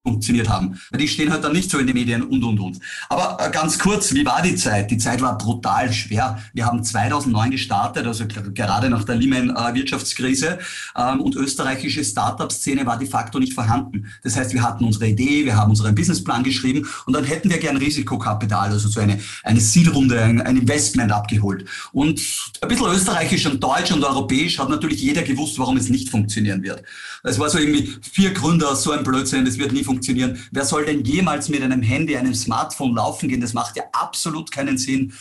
funktioniert 0.07 0.47
haben. 0.47 0.79
Die 0.97 1.07
stehen 1.07 1.31
halt 1.31 1.43
dann 1.43 1.51
nicht 1.51 1.69
so 1.69 1.77
in 1.79 1.87
den 1.87 1.95
Medien 1.95 2.23
und, 2.23 2.43
und, 2.43 2.59
und. 2.59 2.79
Aber 3.09 3.37
äh, 3.45 3.51
ganz 3.51 3.77
kurz, 3.77 4.13
wie 4.13 4.25
war 4.25 4.41
die 4.41 4.55
Zeit? 4.55 4.89
Die 4.89 4.97
Zeit 4.97 5.21
war 5.21 5.37
brutal 5.37 5.91
schwer. 5.91 6.39
Wir 6.53 6.65
haben 6.65 6.81
2009 6.81 7.51
gestartet, 7.51 8.07
also 8.07 8.25
gerade 8.27 8.89
nach 8.89 9.03
der 9.03 9.15
Lehman-Wirtschaftskrise 9.15 10.59
ähm, 10.95 11.19
und 11.19 11.35
österreichische 11.35 12.05
Startup-Szene 12.05 12.85
war 12.85 12.97
de 12.97 13.07
facto 13.07 13.37
nicht 13.37 13.53
vorhanden. 13.53 14.07
Das 14.23 14.37
heißt, 14.37 14.53
wir 14.53 14.63
hatten 14.63 14.85
unsere 14.85 15.07
Idee, 15.07 15.43
wir 15.43 15.57
haben 15.57 15.71
unseren 15.71 15.93
Businessplan 15.93 16.43
geschrieben 16.43 16.87
und 17.05 17.13
dann 17.13 17.25
hätten 17.25 17.49
wir 17.49 17.57
gern 17.57 17.75
Risikokapital, 17.75 18.69
also 18.69 18.87
so 18.87 19.01
eine, 19.01 19.19
eine 19.43 19.59
Zielrunde, 19.59 20.21
ein, 20.21 20.41
ein 20.41 20.55
Investment 20.55 21.11
abgeholt. 21.11 21.65
Und 21.91 22.21
ein 22.61 22.67
bisschen 22.69 22.87
österreichisch 22.87 23.45
und 23.45 23.61
deutsch 23.61 23.91
und 23.91 24.03
europäisch 24.05 24.57
hat 24.57 24.69
natürlich 24.69 25.01
jeder 25.01 25.23
gewusst, 25.23 25.59
warum 25.59 25.75
es 25.75 25.89
nicht 25.89 26.09
funktionieren 26.09 26.63
wird. 26.63 26.83
Es 27.23 27.37
war 27.39 27.49
so 27.49 27.57
irgendwie 27.57 27.93
vier 28.01 28.31
Gründe, 28.31 28.67
so 28.75 28.91
ein 28.91 29.03
Blödsinn, 29.03 29.43
das 29.43 29.57
wird 29.57 29.73
nie 29.73 29.83
funktionieren 29.83 29.96
funktionieren. 29.97 30.37
Wer 30.51 30.65
soll 30.65 30.85
denn 30.85 31.03
jemals 31.03 31.49
mit 31.49 31.61
einem 31.61 31.81
Handy, 31.81 32.15
einem 32.15 32.35
Smartphone 32.35 32.95
laufen 32.95 33.29
gehen? 33.29 33.41
Das 33.41 33.53
macht 33.53 33.75
ja 33.75 33.83
absolut 33.91 34.51
keinen 34.51 34.77
Sinn. 34.77 35.13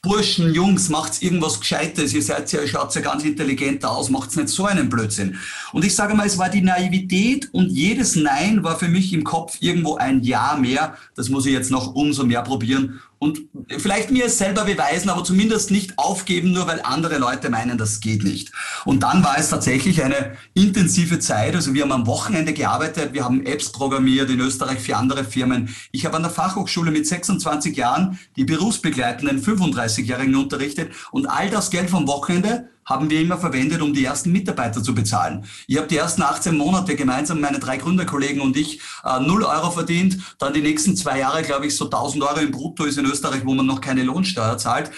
Burschen, 0.00 0.54
Jungs, 0.54 0.90
macht's 0.90 1.22
irgendwas 1.22 1.58
Gescheites, 1.58 2.14
ihr 2.14 2.22
seid 2.22 2.52
ja, 2.52 2.64
schaut 2.68 2.94
ja 2.94 3.00
ganz 3.00 3.24
intelligent 3.24 3.84
aus, 3.84 4.10
macht's 4.10 4.36
nicht 4.36 4.48
so 4.48 4.64
einen 4.64 4.88
Blödsinn. 4.88 5.36
Und 5.72 5.84
ich 5.84 5.92
sage 5.92 6.14
mal, 6.14 6.24
es 6.24 6.38
war 6.38 6.48
die 6.48 6.60
Naivität 6.60 7.48
und 7.52 7.68
jedes 7.68 8.14
Nein 8.14 8.62
war 8.62 8.78
für 8.78 8.86
mich 8.86 9.12
im 9.12 9.24
Kopf 9.24 9.56
irgendwo 9.58 9.96
ein 9.96 10.22
Ja 10.22 10.56
mehr. 10.60 10.96
Das 11.16 11.30
muss 11.30 11.46
ich 11.46 11.52
jetzt 11.52 11.72
noch 11.72 11.96
umso 11.96 12.24
mehr 12.24 12.42
probieren 12.42 13.00
und 13.18 13.40
vielleicht 13.78 14.10
mir 14.10 14.28
selber 14.28 14.64
beweisen, 14.64 15.10
aber 15.10 15.24
zumindest 15.24 15.70
nicht 15.70 15.98
aufgeben, 15.98 16.52
nur 16.52 16.66
weil 16.66 16.80
andere 16.82 17.18
Leute 17.18 17.50
meinen, 17.50 17.76
das 17.76 18.00
geht 18.00 18.22
nicht. 18.22 18.52
Und 18.84 19.02
dann 19.02 19.24
war 19.24 19.38
es 19.38 19.48
tatsächlich 19.48 20.02
eine 20.02 20.36
intensive 20.54 21.18
Zeit. 21.18 21.54
Also 21.54 21.74
wir 21.74 21.82
haben 21.82 21.92
am 21.92 22.06
Wochenende 22.06 22.52
gearbeitet, 22.52 23.12
wir 23.12 23.24
haben 23.24 23.44
Apps 23.44 23.72
programmiert 23.72 24.30
in 24.30 24.40
Österreich 24.40 24.78
für 24.78 24.96
andere 24.96 25.24
Firmen. 25.24 25.74
Ich 25.90 26.06
habe 26.06 26.16
an 26.16 26.22
der 26.22 26.30
Fachhochschule 26.30 26.90
mit 26.90 27.06
26 27.06 27.76
Jahren 27.76 28.18
die 28.36 28.44
berufsbegleitenden 28.44 29.42
35-Jährigen 29.42 30.36
unterrichtet 30.36 30.92
und 31.10 31.26
all 31.26 31.50
das 31.50 31.70
Geld 31.70 31.90
vom 31.90 32.06
Wochenende 32.06 32.68
haben 32.88 33.10
wir 33.10 33.20
immer 33.20 33.36
verwendet, 33.36 33.82
um 33.82 33.92
die 33.92 34.04
ersten 34.04 34.32
Mitarbeiter 34.32 34.82
zu 34.82 34.94
bezahlen. 34.94 35.44
Ich 35.66 35.76
habe 35.76 35.86
die 35.86 35.98
ersten 35.98 36.22
18 36.22 36.56
Monate 36.56 36.96
gemeinsam 36.96 37.40
meine 37.40 37.58
drei 37.58 37.76
Gründerkollegen 37.76 38.40
und 38.40 38.56
ich 38.56 38.80
äh, 39.04 39.20
0 39.20 39.44
Euro 39.44 39.70
verdient. 39.70 40.18
Dann 40.38 40.54
die 40.54 40.62
nächsten 40.62 40.96
zwei 40.96 41.18
Jahre, 41.18 41.42
glaube 41.42 41.66
ich, 41.66 41.76
so 41.76 41.84
1000 41.84 42.24
Euro 42.24 42.40
im 42.40 42.50
Brutto 42.50 42.84
ist 42.84 42.96
in 42.96 43.04
Österreich, 43.04 43.42
wo 43.44 43.54
man 43.54 43.66
noch 43.66 43.80
keine 43.80 44.02
Lohnsteuer 44.04 44.56
zahlt. 44.56 44.90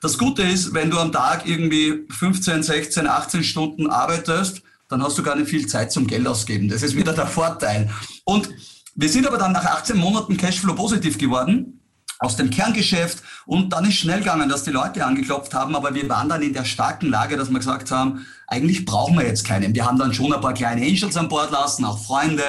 Das 0.00 0.18
Gute 0.18 0.42
ist, 0.42 0.74
wenn 0.74 0.90
du 0.90 0.98
am 0.98 1.10
Tag 1.10 1.48
irgendwie 1.48 2.04
15, 2.10 2.62
16, 2.62 3.06
18 3.06 3.42
Stunden 3.42 3.88
arbeitest, 3.88 4.62
dann 4.88 5.02
hast 5.02 5.18
du 5.18 5.22
gar 5.22 5.34
nicht 5.34 5.48
viel 5.48 5.66
Zeit 5.66 5.90
zum 5.90 6.06
Geld 6.06 6.26
ausgeben. 6.26 6.68
Das 6.68 6.82
ist 6.82 6.96
wieder 6.96 7.12
der 7.12 7.26
Vorteil. 7.26 7.90
Und 8.24 8.48
wir 8.94 9.08
sind 9.08 9.26
aber 9.26 9.38
dann 9.38 9.52
nach 9.52 9.64
18 9.64 9.96
Monaten 9.96 10.36
Cashflow 10.36 10.74
positiv 10.74 11.18
geworden 11.18 11.77
aus 12.18 12.36
dem 12.36 12.50
Kerngeschäft. 12.50 13.22
Und 13.46 13.72
dann 13.72 13.84
ist 13.84 13.94
schnell 13.94 14.18
gegangen, 14.20 14.48
dass 14.48 14.64
die 14.64 14.70
Leute 14.70 15.04
angeklopft 15.04 15.54
haben, 15.54 15.76
aber 15.76 15.94
wir 15.94 16.08
waren 16.08 16.28
dann 16.28 16.42
in 16.42 16.52
der 16.52 16.64
starken 16.64 17.08
Lage, 17.08 17.36
dass 17.36 17.50
wir 17.50 17.58
gesagt 17.58 17.90
haben, 17.90 18.26
eigentlich 18.46 18.84
brauchen 18.84 19.16
wir 19.16 19.26
jetzt 19.26 19.46
keinen. 19.46 19.74
Wir 19.74 19.84
haben 19.86 19.98
dann 19.98 20.14
schon 20.14 20.32
ein 20.32 20.40
paar 20.40 20.54
kleine 20.54 20.84
Angels 20.84 21.16
an 21.16 21.28
Bord 21.28 21.50
lassen, 21.50 21.84
auch 21.84 21.98
Freunde, 21.98 22.42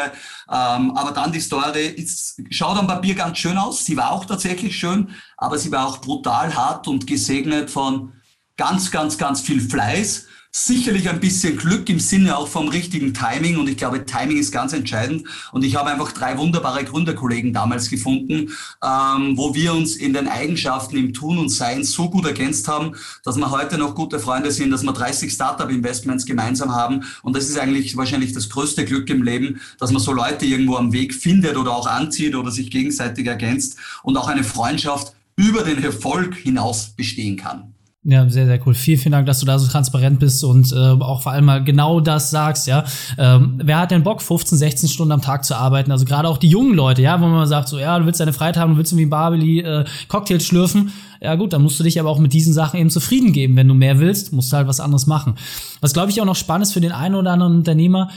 ähm, 0.50 0.92
aber 0.96 1.12
dann 1.12 1.32
die 1.32 1.42
Story, 1.42 1.88
ist, 1.88 2.42
schaut 2.50 2.78
am 2.78 2.88
Papier 2.88 3.16
ganz 3.16 3.38
schön 3.38 3.58
aus, 3.58 3.86
sie 3.86 3.98
war 3.98 4.12
auch 4.12 4.26
tatsächlich 4.26 4.78
schön, 4.78 5.10
aber 5.38 5.58
sie 5.58 5.72
war 5.72 5.86
auch 5.86 6.00
brutal 6.00 6.56
hart 6.56 6.88
und 6.88 7.06
gesegnet 7.06 7.70
von 7.70 8.14
ganz, 8.56 8.92
ganz, 8.92 9.18
ganz 9.18 9.42
viel 9.42 9.62
Fleiß 9.62 10.29
sicherlich 10.52 11.08
ein 11.10 11.20
bisschen 11.20 11.58
Glück 11.58 11.88
im 11.90 12.00
Sinne 12.00 12.36
auch 12.36 12.48
vom 12.48 12.70
richtigen 12.70 13.14
Timing. 13.14 13.58
Und 13.58 13.70
ich 13.70 13.78
glaube, 13.78 14.06
Timing 14.06 14.38
ist 14.38 14.52
ganz 14.52 14.74
entscheidend. 14.74 15.28
Und 15.52 15.64
ich 15.64 15.76
habe 15.76 15.92
einfach 15.92 16.12
drei 16.12 16.38
wunderbare 16.38 16.84
Gründerkollegen 16.84 17.54
damals 17.54 17.90
gefunden, 17.90 18.52
ähm, 18.84 19.38
wo 19.38 19.54
wir 19.54 19.74
uns 19.74 19.96
in 19.96 20.14
den 20.14 20.28
Eigenschaften 20.28 20.98
im 20.98 21.14
Tun 21.14 21.38
und 21.38 21.50
Sein 21.50 21.84
so 21.84 22.10
gut 22.10 22.26
ergänzt 22.26 22.68
haben, 22.68 22.96
dass 23.24 23.38
wir 23.38 23.52
heute 23.52 23.78
noch 23.78 23.94
gute 23.94 24.20
Freunde 24.20 24.52
sind, 24.52 24.72
dass 24.72 24.84
wir 24.84 24.94
30 24.94 25.32
Startup-Investments 25.32 26.26
gemeinsam 26.26 26.74
haben. 26.74 27.04
Und 27.22 27.36
das 27.36 27.48
ist 27.48 27.60
eigentlich 27.60 27.96
wahrscheinlich 27.96 28.34
das 28.34 28.50
größte 28.50 28.86
Glück 28.86 29.10
im 29.10 29.22
Leben, 29.22 29.62
dass 29.78 29.92
man 29.92 30.02
so 30.02 30.12
Leute 30.12 30.46
irgendwo 30.46 30.78
am 30.78 30.94
Weg 30.94 31.14
findet 31.14 31.58
oder 31.58 31.72
auch 31.72 31.88
anzieht 31.88 32.36
oder 32.36 32.50
sich 32.50 32.72
gegenseitig 32.72 33.28
ergänzt 33.28 33.78
und 34.02 34.18
auch 34.18 34.28
eine 34.28 34.44
Freundschaft 34.44 35.14
über 35.36 35.64
den 35.64 35.84
Erfolg 35.84 36.36
hinaus 36.36 36.90
bestehen 36.90 37.38
kann. 37.38 37.76
Ja, 38.10 38.28
sehr, 38.28 38.48
sehr 38.48 38.60
cool. 38.66 38.74
Vielen, 38.74 38.98
vielen 38.98 39.12
Dank, 39.12 39.28
dass 39.28 39.40
du 39.40 39.46
da 39.46 39.60
so 39.60 39.68
transparent 39.68 40.20
bist 40.20 40.44
und 40.44 40.72
äh, 40.72 40.76
auch 40.76 41.22
vor 41.22 41.32
allem 41.32 41.46
mal 41.46 41.64
genau 41.64 42.00
das 42.00 42.32
sagst, 42.32 42.66
ja. 42.66 42.84
Ähm, 43.20 43.60
wer 43.64 43.78
hat 43.78 43.92
denn 43.92 44.02
Bock, 44.02 44.24
15, 44.24 44.58
16 44.58 44.90
Stunden 44.90 45.12
am 45.12 45.22
Tag 45.22 45.46
zu 45.46 45.56
arbeiten? 45.56 45.92
Also 45.92 46.06
gerade 46.06 46.28
auch 46.28 46.40
die 46.40 46.48
jungen 46.48 46.74
Leute, 46.74 47.04
ja, 47.04 47.22
wo 47.22 47.28
man 47.28 47.48
sagt, 47.48 47.68
so, 47.68 47.78
ja, 47.78 48.00
du 48.00 48.08
willst 48.08 48.20
deine 48.20 48.34
Freiheit 48.34 48.58
haben, 48.58 48.72
du 48.72 48.78
willst 48.78 48.94
irgendwie 48.94 49.06
Barbeli 49.06 49.60
äh, 49.60 49.86
Cocktails 50.08 50.44
schlürfen. 50.44 50.92
Ja 51.22 51.36
gut, 51.36 51.54
dann 51.54 51.62
musst 51.62 51.80
du 51.80 51.84
dich 51.84 52.00
aber 52.00 52.10
auch 52.10 52.18
mit 52.18 52.34
diesen 52.34 52.52
Sachen 52.52 52.80
eben 52.80 52.90
zufrieden 52.90 53.32
geben. 53.32 53.56
Wenn 53.56 53.68
du 53.68 53.76
mehr 53.76 54.00
willst, 54.00 54.34
musst 54.34 54.52
du 54.52 54.58
halt 54.58 54.68
was 54.68 54.80
anderes 54.80 55.06
machen. 55.06 55.36
Was, 55.80 55.94
glaube 55.94 56.10
ich, 56.10 56.20
auch 56.20 56.26
noch 56.26 56.36
spannend 56.36 56.66
ist 56.66 56.74
für 56.74 56.82
den 56.82 56.94
einen 56.94 57.14
oder 57.14 57.34
anderen 57.34 57.58
Unternehmer, 57.58 58.10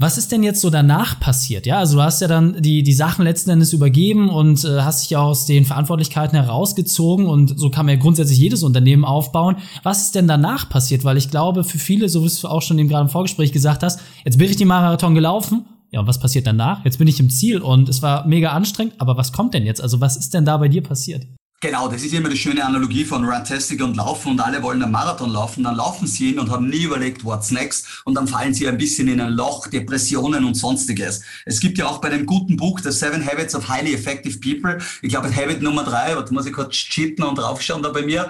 was 0.00 0.16
ist 0.16 0.32
denn 0.32 0.42
jetzt 0.42 0.62
so 0.62 0.70
danach 0.70 1.20
passiert? 1.20 1.66
Ja, 1.66 1.78
also 1.78 1.98
du 1.98 2.02
hast 2.02 2.22
ja 2.22 2.26
dann 2.26 2.62
die, 2.62 2.82
die 2.82 2.94
Sachen 2.94 3.22
letzten 3.22 3.50
Endes 3.50 3.74
übergeben 3.74 4.30
und 4.30 4.64
äh, 4.64 4.80
hast 4.80 5.02
dich 5.02 5.10
ja 5.10 5.20
aus 5.20 5.44
den 5.44 5.66
Verantwortlichkeiten 5.66 6.42
herausgezogen 6.42 7.26
und 7.26 7.60
so 7.60 7.68
kann 7.68 7.84
man 7.84 7.96
ja 7.96 8.00
grundsätzlich 8.00 8.38
jedes 8.38 8.62
Unternehmen 8.62 9.04
aufbauen. 9.04 9.56
Was 9.82 10.00
ist 10.00 10.14
denn 10.14 10.26
danach 10.26 10.70
passiert? 10.70 11.04
Weil 11.04 11.18
ich 11.18 11.30
glaube, 11.30 11.64
für 11.64 11.78
viele, 11.78 12.08
so 12.08 12.24
wie 12.24 12.30
du 12.30 12.48
auch 12.48 12.62
schon 12.62 12.78
eben 12.78 12.88
gerade 12.88 13.02
im 13.02 13.08
Vorgespräch 13.10 13.52
gesagt 13.52 13.82
hast, 13.82 14.00
jetzt 14.24 14.38
bin 14.38 14.48
ich 14.48 14.56
die 14.56 14.64
Marathon 14.64 15.14
gelaufen. 15.14 15.66
Ja, 15.90 16.00
und 16.00 16.06
was 16.06 16.18
passiert 16.18 16.46
danach? 16.46 16.82
Jetzt 16.86 16.96
bin 16.96 17.06
ich 17.06 17.20
im 17.20 17.28
Ziel 17.28 17.60
und 17.60 17.90
es 17.90 18.00
war 18.00 18.26
mega 18.26 18.52
anstrengend, 18.52 18.94
aber 18.96 19.18
was 19.18 19.32
kommt 19.32 19.52
denn 19.52 19.66
jetzt? 19.66 19.82
Also 19.82 20.00
was 20.00 20.16
ist 20.16 20.32
denn 20.32 20.46
da 20.46 20.56
bei 20.56 20.68
dir 20.68 20.82
passiert? 20.82 21.26
Genau, 21.62 21.88
das 21.88 22.02
ist 22.02 22.14
immer 22.14 22.30
die 22.30 22.38
schöne 22.38 22.64
Analogie 22.64 23.04
von 23.04 23.22
Runtastic 23.22 23.82
und 23.82 23.94
Laufen 23.94 24.30
und 24.30 24.40
alle 24.40 24.62
wollen 24.62 24.82
einen 24.82 24.92
Marathon 24.92 25.28
laufen, 25.28 25.64
dann 25.64 25.76
laufen 25.76 26.06
sie 26.06 26.28
hin 26.28 26.38
und 26.38 26.48
haben 26.48 26.70
nie 26.70 26.84
überlegt, 26.84 27.22
what's 27.22 27.50
next 27.50 28.00
und 28.06 28.14
dann 28.14 28.26
fallen 28.26 28.54
sie 28.54 28.66
ein 28.66 28.78
bisschen 28.78 29.08
in 29.08 29.20
ein 29.20 29.34
Loch, 29.34 29.66
Depressionen 29.66 30.46
und 30.46 30.54
sonstiges. 30.54 31.20
Es 31.44 31.60
gibt 31.60 31.76
ja 31.76 31.86
auch 31.86 31.98
bei 31.98 32.08
dem 32.08 32.24
guten 32.24 32.56
Buch 32.56 32.80
The 32.82 32.90
Seven 32.90 33.22
Habits 33.26 33.54
of 33.54 33.68
Highly 33.68 33.92
Effective 33.92 34.38
People, 34.40 34.78
ich 35.02 35.10
glaube 35.10 35.36
Habit 35.36 35.60
Nummer 35.60 35.84
drei, 35.84 36.16
warte, 36.16 36.32
muss 36.32 36.46
ich 36.46 36.54
kurz 36.54 36.76
cheaten 36.76 37.22
und 37.24 37.36
draufschauen 37.36 37.82
da 37.82 37.90
bei 37.90 38.06
mir, 38.06 38.26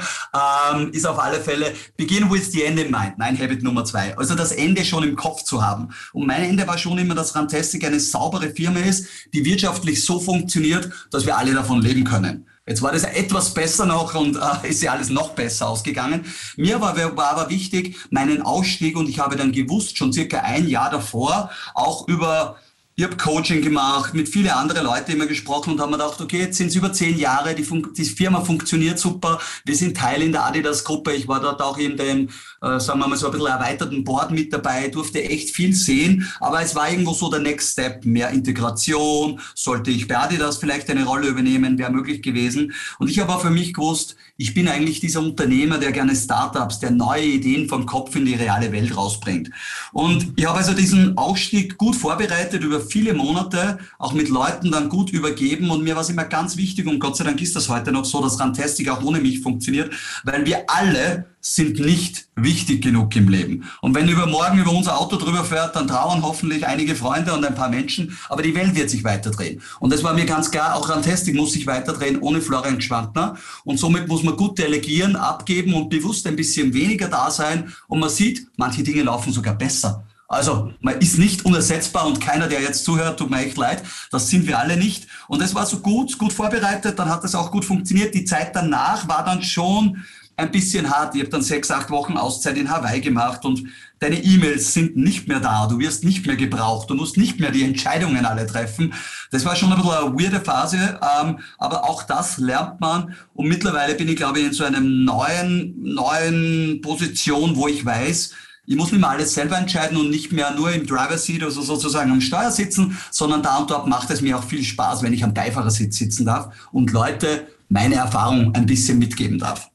ähm, 0.74 0.90
ist 0.90 1.06
auf 1.06 1.20
alle 1.20 1.38
Fälle 1.38 1.72
Begin 1.96 2.28
with 2.32 2.50
the 2.50 2.64
End 2.64 2.80
in 2.80 2.90
Mind, 2.90 3.16
nein, 3.16 3.38
Habit 3.38 3.62
Nummer 3.62 3.84
zwei. 3.84 4.18
Also 4.18 4.34
das 4.34 4.50
Ende 4.50 4.84
schon 4.84 5.04
im 5.04 5.14
Kopf 5.14 5.44
zu 5.44 5.64
haben. 5.64 5.90
Und 6.12 6.26
mein 6.26 6.42
Ende 6.42 6.66
war 6.66 6.78
schon 6.78 6.98
immer, 6.98 7.14
dass 7.14 7.36
Runtastic 7.36 7.84
eine 7.84 8.00
saubere 8.00 8.50
Firma 8.50 8.80
ist, 8.80 9.06
die 9.32 9.44
wirtschaftlich 9.44 10.02
so 10.02 10.18
funktioniert, 10.18 10.90
dass 11.12 11.26
wir 11.26 11.38
alle 11.38 11.54
davon 11.54 11.80
leben 11.80 12.02
können. 12.02 12.48
Jetzt 12.70 12.82
war 12.82 12.92
das 12.92 13.02
etwas 13.02 13.52
besser 13.52 13.84
noch 13.84 14.14
und 14.14 14.36
äh, 14.36 14.68
ist 14.68 14.80
ja 14.80 14.92
alles 14.92 15.10
noch 15.10 15.30
besser 15.30 15.68
ausgegangen. 15.68 16.24
Mir 16.56 16.80
war, 16.80 16.96
war 17.16 17.32
aber 17.32 17.50
wichtig, 17.50 17.96
meinen 18.10 18.42
Ausstieg 18.42 18.96
und 18.96 19.08
ich 19.08 19.18
habe 19.18 19.34
dann 19.34 19.50
gewusst, 19.50 19.98
schon 19.98 20.12
circa 20.12 20.38
ein 20.42 20.68
Jahr 20.68 20.88
davor, 20.88 21.50
auch 21.74 22.06
über 22.06 22.58
ich 23.00 23.06
habe 23.06 23.16
Coaching 23.16 23.62
gemacht, 23.62 24.12
mit 24.12 24.28
vielen 24.28 24.50
anderen 24.50 24.84
Leuten 24.84 25.12
immer 25.12 25.24
gesprochen 25.24 25.72
und 25.72 25.80
haben 25.80 25.90
mir 25.90 25.96
gedacht, 25.96 26.20
okay, 26.20 26.40
jetzt 26.40 26.58
sind 26.58 26.66
es 26.66 26.74
über 26.74 26.92
zehn 26.92 27.16
Jahre, 27.18 27.54
die, 27.54 27.64
Fun 27.64 27.94
die 27.96 28.04
Firma 28.04 28.42
funktioniert 28.42 28.98
super, 28.98 29.40
wir 29.64 29.74
sind 29.74 29.96
Teil 29.96 30.20
in 30.20 30.32
der 30.32 30.44
Adidas-Gruppe, 30.44 31.14
ich 31.14 31.26
war 31.26 31.40
dort 31.40 31.62
auch 31.62 31.78
in 31.78 31.96
dem, 31.96 32.28
äh, 32.60 32.78
sagen 32.78 32.98
wir 32.98 33.08
mal 33.08 33.16
so 33.16 33.28
ein 33.28 33.32
bisschen 33.32 33.46
erweiterten 33.46 34.04
Board 34.04 34.32
mit 34.32 34.52
dabei, 34.52 34.88
durfte 34.88 35.24
echt 35.24 35.48
viel 35.48 35.74
sehen, 35.74 36.30
aber 36.40 36.60
es 36.60 36.74
war 36.74 36.90
irgendwo 36.90 37.14
so 37.14 37.30
der 37.30 37.40
Next 37.40 37.72
Step, 37.72 38.04
mehr 38.04 38.28
Integration, 38.28 39.40
sollte 39.54 39.90
ich 39.90 40.06
bei 40.06 40.18
Adidas 40.18 40.58
vielleicht 40.58 40.90
eine 40.90 41.06
Rolle 41.06 41.28
übernehmen, 41.28 41.78
wäre 41.78 41.90
möglich 41.90 42.20
gewesen. 42.20 42.74
Und 42.98 43.08
ich 43.08 43.18
habe 43.18 43.32
auch 43.32 43.40
für 43.40 43.48
mich 43.48 43.72
gewusst, 43.72 44.14
ich 44.36 44.52
bin 44.52 44.68
eigentlich 44.68 45.00
dieser 45.00 45.20
Unternehmer, 45.20 45.78
der 45.78 45.92
gerne 45.92 46.14
Startups, 46.14 46.80
der 46.80 46.90
neue 46.90 47.24
Ideen 47.24 47.66
vom 47.66 47.86
Kopf 47.86 48.14
in 48.16 48.26
die 48.26 48.34
reale 48.34 48.72
Welt 48.72 48.94
rausbringt. 48.94 49.50
Und 49.92 50.32
ich 50.36 50.46
habe 50.46 50.58
also 50.58 50.74
diesen 50.74 51.16
Ausstieg 51.16 51.78
gut 51.78 51.96
vorbereitet 51.96 52.62
über 52.62 52.80
viele 52.90 53.14
Monate, 53.14 53.78
auch 53.98 54.12
mit 54.12 54.28
Leuten 54.28 54.70
dann 54.70 54.88
gut 54.88 55.10
übergeben. 55.10 55.70
Und 55.70 55.82
mir 55.82 55.94
war 55.94 56.02
es 56.02 56.10
immer 56.10 56.24
ganz 56.24 56.56
wichtig, 56.56 56.86
und 56.86 56.98
Gott 56.98 57.16
sei 57.16 57.24
Dank 57.24 57.40
ist 57.40 57.56
das 57.56 57.68
heute 57.68 57.92
noch 57.92 58.04
so, 58.04 58.22
dass 58.22 58.38
Rantastic 58.40 58.88
auch 58.88 59.02
ohne 59.02 59.20
mich 59.20 59.40
funktioniert, 59.40 59.92
weil 60.24 60.44
wir 60.44 60.64
alle 60.68 61.26
sind 61.40 61.80
nicht 61.80 62.28
wichtig 62.36 62.82
genug 62.82 63.16
im 63.16 63.28
Leben. 63.28 63.64
Und 63.80 63.94
wenn 63.94 64.08
übermorgen 64.08 64.58
über 64.58 64.72
unser 64.72 64.98
Auto 64.98 65.16
drüber 65.16 65.42
fährt, 65.42 65.74
dann 65.74 65.88
trauern 65.88 66.22
hoffentlich 66.22 66.66
einige 66.66 66.94
Freunde 66.94 67.32
und 67.32 67.44
ein 67.44 67.54
paar 67.54 67.70
Menschen, 67.70 68.18
aber 68.28 68.42
die 68.42 68.54
Welt 68.54 68.74
wird 68.74 68.90
sich 68.90 69.04
weiterdrehen. 69.04 69.62
Und 69.78 69.92
das 69.92 70.04
war 70.04 70.12
mir 70.12 70.26
ganz 70.26 70.50
klar, 70.50 70.76
auch 70.76 70.88
Rantastic 70.90 71.34
muss 71.34 71.52
sich 71.52 71.66
weiterdrehen 71.66 72.20
ohne 72.20 72.42
Florian 72.42 72.80
Schwantner. 72.80 73.36
Und 73.64 73.78
somit 73.78 74.06
muss 74.08 74.22
man 74.22 74.36
gut 74.36 74.58
delegieren, 74.58 75.16
abgeben 75.16 75.72
und 75.74 75.88
bewusst 75.88 76.26
ein 76.26 76.36
bisschen 76.36 76.74
weniger 76.74 77.08
da 77.08 77.30
sein. 77.30 77.72
Und 77.88 78.00
man 78.00 78.10
sieht, 78.10 78.46
manche 78.56 78.82
Dinge 78.82 79.02
laufen 79.02 79.32
sogar 79.32 79.54
besser. 79.54 80.04
Also 80.30 80.72
man 80.80 81.00
ist 81.00 81.18
nicht 81.18 81.44
unersetzbar 81.44 82.06
und 82.06 82.20
keiner, 82.20 82.46
der 82.46 82.62
jetzt 82.62 82.84
zuhört, 82.84 83.18
tut 83.18 83.30
mir 83.30 83.44
echt 83.44 83.56
leid. 83.56 83.82
Das 84.12 84.28
sind 84.28 84.46
wir 84.46 84.60
alle 84.60 84.76
nicht. 84.76 85.08
Und 85.26 85.42
es 85.42 85.56
war 85.56 85.66
so 85.66 85.80
gut, 85.80 86.18
gut 86.18 86.32
vorbereitet, 86.32 87.00
dann 87.00 87.10
hat 87.10 87.24
es 87.24 87.34
auch 87.34 87.50
gut 87.50 87.64
funktioniert. 87.64 88.14
Die 88.14 88.24
Zeit 88.24 88.54
danach 88.54 89.08
war 89.08 89.24
dann 89.24 89.42
schon 89.42 90.04
ein 90.36 90.52
bisschen 90.52 90.88
hart. 90.88 91.16
Ich 91.16 91.22
habe 91.22 91.32
dann 91.32 91.42
sechs, 91.42 91.68
acht 91.72 91.90
Wochen 91.90 92.16
Auszeit 92.16 92.56
in 92.56 92.70
Hawaii 92.70 93.00
gemacht 93.00 93.44
und 93.44 93.64
deine 93.98 94.22
E-Mails 94.22 94.72
sind 94.72 94.96
nicht 94.96 95.26
mehr 95.26 95.40
da. 95.40 95.66
Du 95.66 95.80
wirst 95.80 96.04
nicht 96.04 96.24
mehr 96.24 96.36
gebraucht. 96.36 96.88
Du 96.90 96.94
musst 96.94 97.16
nicht 97.16 97.40
mehr 97.40 97.50
die 97.50 97.64
Entscheidungen 97.64 98.24
alle 98.24 98.46
treffen. 98.46 98.94
Das 99.32 99.44
war 99.44 99.56
schon 99.56 99.72
ein 99.72 99.82
bisschen 99.82 99.98
eine 99.98 100.14
weirde 100.14 100.40
Phase, 100.40 101.00
ähm, 101.20 101.40
aber 101.58 101.90
auch 101.90 102.04
das 102.04 102.38
lernt 102.38 102.80
man. 102.80 103.16
Und 103.34 103.48
mittlerweile 103.48 103.96
bin 103.96 104.08
ich, 104.08 104.14
glaube 104.14 104.38
ich, 104.38 104.46
in 104.46 104.52
so 104.52 104.62
einem 104.62 105.04
neuen, 105.04 105.74
neuen 105.82 106.80
Position, 106.82 107.56
wo 107.56 107.66
ich 107.66 107.84
weiß, 107.84 108.32
ich 108.70 108.76
muss 108.76 108.92
nicht 108.92 109.00
mehr 109.00 109.10
alles 109.10 109.34
selber 109.34 109.58
entscheiden 109.58 109.98
und 109.98 110.10
nicht 110.10 110.30
mehr 110.30 110.54
nur 110.54 110.70
im 110.70 110.86
Driver 110.86 111.18
Seat, 111.18 111.42
also 111.42 111.60
sozusagen 111.60 112.12
am 112.12 112.20
Steuer 112.20 112.52
sitzen, 112.52 112.96
sondern 113.10 113.42
da 113.42 113.56
und 113.56 113.68
dort 113.68 113.88
macht 113.88 114.08
es 114.10 114.20
mir 114.20 114.38
auch 114.38 114.44
viel 114.44 114.62
Spaß, 114.62 115.02
wenn 115.02 115.12
ich 115.12 115.24
am 115.24 115.34
Beifahrersitz 115.34 115.98
sitzen 115.98 116.24
darf 116.24 116.54
und 116.70 116.92
Leute 116.92 117.48
meine 117.68 117.96
Erfahrung 117.96 118.54
ein 118.54 118.66
bisschen 118.66 119.00
mitgeben 119.00 119.40
darf. 119.40 119.69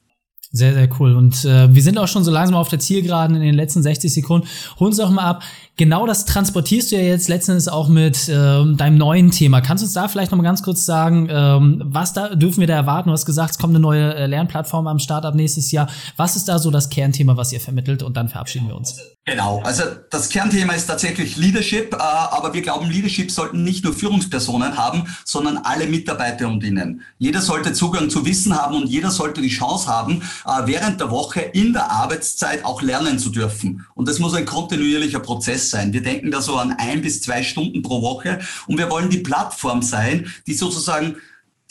Sehr, 0.55 0.73
sehr 0.73 0.87
cool. 1.01 1.13
Und 1.15 1.43
äh, 1.43 1.75
wir 1.75 1.81
sind 1.81 1.97
auch 1.97 2.07
schon 2.07 2.23
so 2.23 2.31
langsam 2.31 2.55
auf 2.55 2.69
der 2.69 2.79
Zielgeraden 2.79 3.35
in 3.35 3.41
den 3.41 3.55
letzten 3.55 3.83
60 3.83 4.13
Sekunden. 4.13 4.47
Hol 4.79 4.87
uns 4.87 4.95
doch 4.95 5.09
mal 5.09 5.23
ab. 5.23 5.43
Genau 5.75 6.07
das 6.07 6.23
transportierst 6.23 6.93
du 6.93 6.95
ja 6.95 7.01
jetzt 7.01 7.27
letztendlich 7.27 7.69
auch 7.69 7.89
mit 7.89 8.29
ähm, 8.29 8.77
deinem 8.77 8.97
neuen 8.97 9.31
Thema. 9.31 9.59
Kannst 9.59 9.83
du 9.83 9.85
uns 9.85 9.93
da 9.93 10.07
vielleicht 10.07 10.31
noch 10.31 10.37
mal 10.37 10.45
ganz 10.45 10.63
kurz 10.63 10.85
sagen, 10.85 11.27
ähm, 11.29 11.81
was 11.83 12.13
da 12.13 12.35
dürfen 12.35 12.61
wir 12.61 12.67
da 12.67 12.75
erwarten? 12.75 13.09
Du 13.09 13.13
hast 13.13 13.25
gesagt, 13.25 13.51
es 13.51 13.57
kommt 13.57 13.71
eine 13.71 13.81
neue 13.81 14.15
äh, 14.15 14.27
Lernplattform 14.27 14.87
am 14.87 14.99
Startup 14.99 15.35
nächstes 15.35 15.73
Jahr. 15.73 15.89
Was 16.15 16.37
ist 16.37 16.47
da 16.47 16.57
so 16.57 16.71
das 16.71 16.89
Kernthema, 16.89 17.35
was 17.35 17.51
ihr 17.51 17.59
vermittelt? 17.59 18.01
Und 18.01 18.15
dann 18.15 18.29
verabschieden 18.29 18.69
wir 18.69 18.77
uns. 18.77 18.97
Genau, 19.27 19.59
also 19.63 19.85
das 20.11 20.29
Kernthema 20.29 20.73
ist 20.73 20.85
tatsächlich 20.85 21.35
Leadership, 21.35 21.95
äh, 21.95 21.97
aber 21.97 22.53
wir 22.53 22.61
glauben, 22.61 22.91
Leadership 22.91 23.31
sollten 23.31 23.63
nicht 23.63 23.83
nur 23.83 23.91
Führungspersonen 23.91 24.77
haben, 24.77 25.07
sondern 25.25 25.57
alle 25.57 25.87
Mitarbeiter 25.87 26.47
und 26.47 26.63
ihnen. 26.63 27.01
Jeder 27.17 27.41
sollte 27.41 27.73
Zugang 27.73 28.11
zu 28.11 28.23
Wissen 28.23 28.55
haben 28.55 28.75
und 28.75 28.87
jeder 28.87 29.09
sollte 29.09 29.41
die 29.41 29.49
Chance 29.49 29.87
haben, 29.87 30.21
äh, 30.45 30.67
während 30.67 31.01
der 31.01 31.09
Woche 31.09 31.41
in 31.41 31.73
der 31.73 31.89
Arbeitszeit 31.89 32.63
auch 32.63 32.83
lernen 32.83 33.17
zu 33.17 33.31
dürfen. 33.31 33.83
Und 33.95 34.07
das 34.07 34.19
muss 34.19 34.35
ein 34.35 34.45
kontinuierlicher 34.45 35.21
Prozess 35.21 35.71
sein. 35.71 35.91
Wir 35.91 36.03
denken 36.03 36.29
da 36.29 36.39
so 36.39 36.57
an 36.57 36.73
ein 36.77 37.01
bis 37.01 37.23
zwei 37.23 37.41
Stunden 37.41 37.81
pro 37.81 38.03
Woche 38.03 38.41
und 38.67 38.77
wir 38.77 38.91
wollen 38.91 39.09
die 39.09 39.21
Plattform 39.21 39.81
sein, 39.81 40.31
die 40.45 40.53
sozusagen 40.53 41.15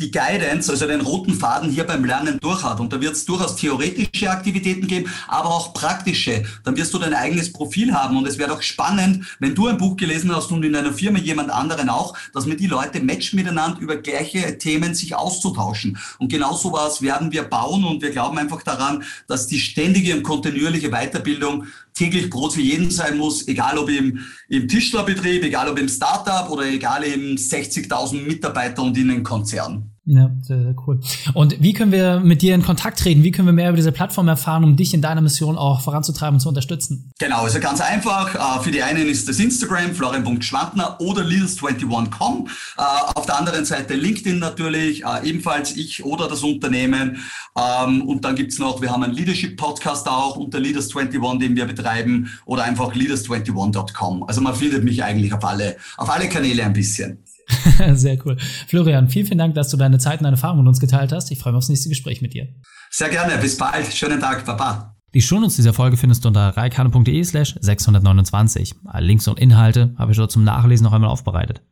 die 0.00 0.10
Guidance, 0.10 0.70
also 0.70 0.86
den 0.86 1.02
roten 1.02 1.34
Faden 1.34 1.70
hier 1.70 1.84
beim 1.84 2.04
Lernen 2.04 2.40
durchhat. 2.40 2.80
Und 2.80 2.92
da 2.92 3.00
wird 3.00 3.12
es 3.12 3.24
durchaus 3.24 3.54
theoretische 3.56 4.28
Aktivitäten 4.28 4.88
geben, 4.88 5.10
aber 5.28 5.50
auch 5.50 5.72
praktische. 5.72 6.42
Dann 6.64 6.76
wirst 6.76 6.92
du 6.94 6.98
dein 6.98 7.14
eigenes 7.14 7.52
Profil 7.52 7.94
haben. 7.94 8.16
Und 8.16 8.26
es 8.26 8.38
wäre 8.38 8.50
doch 8.50 8.62
spannend, 8.62 9.24
wenn 9.38 9.54
du 9.54 9.68
ein 9.68 9.78
Buch 9.78 9.96
gelesen 9.96 10.34
hast 10.34 10.50
und 10.50 10.64
in 10.64 10.72
deiner 10.72 10.92
Firma 10.92 11.18
jemand 11.18 11.50
anderen 11.50 11.88
auch, 11.88 12.16
dass 12.32 12.46
wir 12.46 12.56
die 12.56 12.66
Leute 12.66 13.00
matchen 13.00 13.36
miteinander 13.36 13.80
über 13.80 13.96
gleiche 13.96 14.58
Themen 14.58 14.94
sich 14.94 15.14
auszutauschen. 15.14 15.96
Und 16.18 16.28
genau 16.28 16.54
sowas 16.54 17.00
werden 17.00 17.30
wir 17.30 17.44
bauen 17.44 17.84
und 17.84 18.02
wir 18.02 18.10
glauben 18.10 18.38
einfach 18.38 18.62
daran, 18.62 19.04
dass 19.28 19.46
die 19.46 19.60
ständige 19.60 20.16
und 20.16 20.24
kontinuierliche 20.24 20.90
Weiterbildung 20.90 21.66
täglich 21.94 22.28
Brot 22.28 22.54
für 22.54 22.60
jeden 22.60 22.90
sein 22.90 23.16
muss, 23.16 23.46
egal 23.48 23.78
ob 23.78 23.88
im, 23.88 24.20
im 24.48 24.68
Tischlerbetrieb, 24.68 25.44
egal 25.44 25.68
ob 25.68 25.78
im 25.78 25.88
Startup 25.88 26.50
oder 26.50 26.66
egal 26.66 27.04
im 27.04 27.36
60.000 27.36 28.22
Mitarbeiter 28.26 28.82
und 28.82 28.98
in 28.98 29.08
den 29.08 29.22
Konzernen. 29.22 29.93
Ja, 30.06 30.30
sehr, 30.42 30.62
sehr 30.62 30.74
cool. 30.86 31.00
Und 31.32 31.62
wie 31.62 31.72
können 31.72 31.90
wir 31.90 32.20
mit 32.20 32.42
dir 32.42 32.54
in 32.54 32.62
Kontakt 32.62 32.98
treten? 32.98 33.22
Wie 33.22 33.30
können 33.30 33.48
wir 33.48 33.54
mehr 33.54 33.70
über 33.70 33.76
diese 33.76 33.90
Plattform 33.90 34.28
erfahren, 34.28 34.62
um 34.62 34.76
dich 34.76 34.92
in 34.92 35.00
deiner 35.00 35.22
Mission 35.22 35.56
auch 35.56 35.80
voranzutreiben 35.80 36.34
und 36.34 36.40
zu 36.40 36.48
unterstützen? 36.50 37.10
Genau, 37.18 37.44
also 37.44 37.58
ganz 37.58 37.80
einfach. 37.80 38.34
Äh, 38.34 38.62
für 38.62 38.70
die 38.70 38.82
einen 38.82 39.08
ist 39.08 39.30
das 39.30 39.38
Instagram, 39.38 39.94
florian.schwantner 39.94 41.00
oder 41.00 41.22
leaders21.com. 41.22 42.48
Äh, 42.76 42.82
auf 43.14 43.24
der 43.24 43.38
anderen 43.38 43.64
Seite 43.64 43.94
LinkedIn 43.94 44.38
natürlich, 44.38 45.04
äh, 45.04 45.26
ebenfalls 45.26 45.74
ich 45.74 46.04
oder 46.04 46.28
das 46.28 46.42
Unternehmen. 46.42 47.22
Ähm, 47.56 48.02
und 48.02 48.26
dann 48.26 48.36
gibt's 48.36 48.58
noch, 48.58 48.82
wir 48.82 48.90
haben 48.90 49.04
einen 49.04 49.14
Leadership-Podcast 49.14 50.06
auch 50.06 50.36
unter 50.36 50.58
Leaders21, 50.58 51.38
den 51.38 51.56
wir 51.56 51.64
betreiben, 51.64 52.30
oder 52.44 52.64
einfach 52.64 52.94
leaders21.com. 52.94 54.24
Also 54.24 54.42
man 54.42 54.54
findet 54.54 54.84
mich 54.84 55.02
eigentlich 55.02 55.32
auf 55.32 55.44
alle, 55.44 55.76
auf 55.96 56.10
alle 56.10 56.28
Kanäle 56.28 56.62
ein 56.62 56.74
bisschen. 56.74 57.24
Sehr 57.94 58.18
cool. 58.24 58.36
Florian, 58.38 59.08
vielen, 59.08 59.26
vielen 59.26 59.38
Dank, 59.38 59.54
dass 59.54 59.68
du 59.68 59.76
deine 59.76 59.98
Zeit 59.98 60.20
und 60.20 60.24
deine 60.24 60.36
Erfahrungen 60.36 60.62
mit 60.62 60.68
uns 60.68 60.80
geteilt 60.80 61.12
hast. 61.12 61.30
Ich 61.30 61.38
freue 61.38 61.52
mich 61.52 61.58
aufs 61.58 61.68
nächste 61.68 61.88
Gespräch 61.88 62.22
mit 62.22 62.34
dir. 62.34 62.48
Sehr 62.90 63.08
gerne. 63.08 63.36
Bis 63.38 63.56
bald. 63.56 63.92
Schönen 63.92 64.20
Tag. 64.20 64.44
Baba. 64.44 64.96
Die 65.14 65.22
Shownotes 65.22 65.56
dieser 65.56 65.72
Folge 65.72 65.96
findest 65.96 66.24
du 66.24 66.28
unter 66.28 66.56
reikane.de 66.56 67.22
slash 67.22 67.54
629. 67.60 68.74
Alle 68.84 69.06
Links 69.06 69.28
und 69.28 69.38
Inhalte 69.38 69.94
habe 69.96 70.10
ich 70.10 70.18
dort 70.18 70.32
zum 70.32 70.42
Nachlesen 70.42 70.84
noch 70.84 70.92
einmal 70.92 71.10
aufbereitet. 71.10 71.62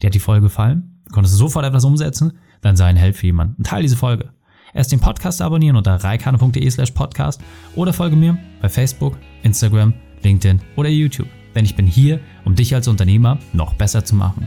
Dir 0.00 0.06
hat 0.06 0.14
die 0.14 0.20
Folge 0.20 0.42
gefallen? 0.42 1.02
Konntest 1.10 1.34
du 1.34 1.38
sofort 1.38 1.64
etwas 1.64 1.84
umsetzen? 1.84 2.38
Dann 2.60 2.76
sei 2.76 2.86
ein 2.86 2.96
Held 2.96 3.16
für 3.16 3.26
jemanden. 3.26 3.64
Teil 3.64 3.82
diese 3.82 3.96
Folge. 3.96 4.32
Erst 4.72 4.92
den 4.92 5.00
Podcast 5.00 5.40
abonnieren 5.40 5.76
unter 5.76 5.94
reikane.de 5.94 6.70
slash 6.70 6.90
podcast 6.90 7.40
oder 7.74 7.92
folge 7.92 8.14
mir 8.14 8.38
bei 8.60 8.68
Facebook, 8.68 9.16
Instagram, 9.42 9.94
LinkedIn 10.22 10.60
oder 10.76 10.88
YouTube. 10.88 11.28
Denn 11.54 11.64
ich 11.64 11.74
bin 11.74 11.86
hier, 11.86 12.20
um 12.44 12.54
dich 12.54 12.74
als 12.74 12.86
Unternehmer 12.86 13.38
noch 13.52 13.74
besser 13.74 14.04
zu 14.04 14.14
machen. 14.14 14.46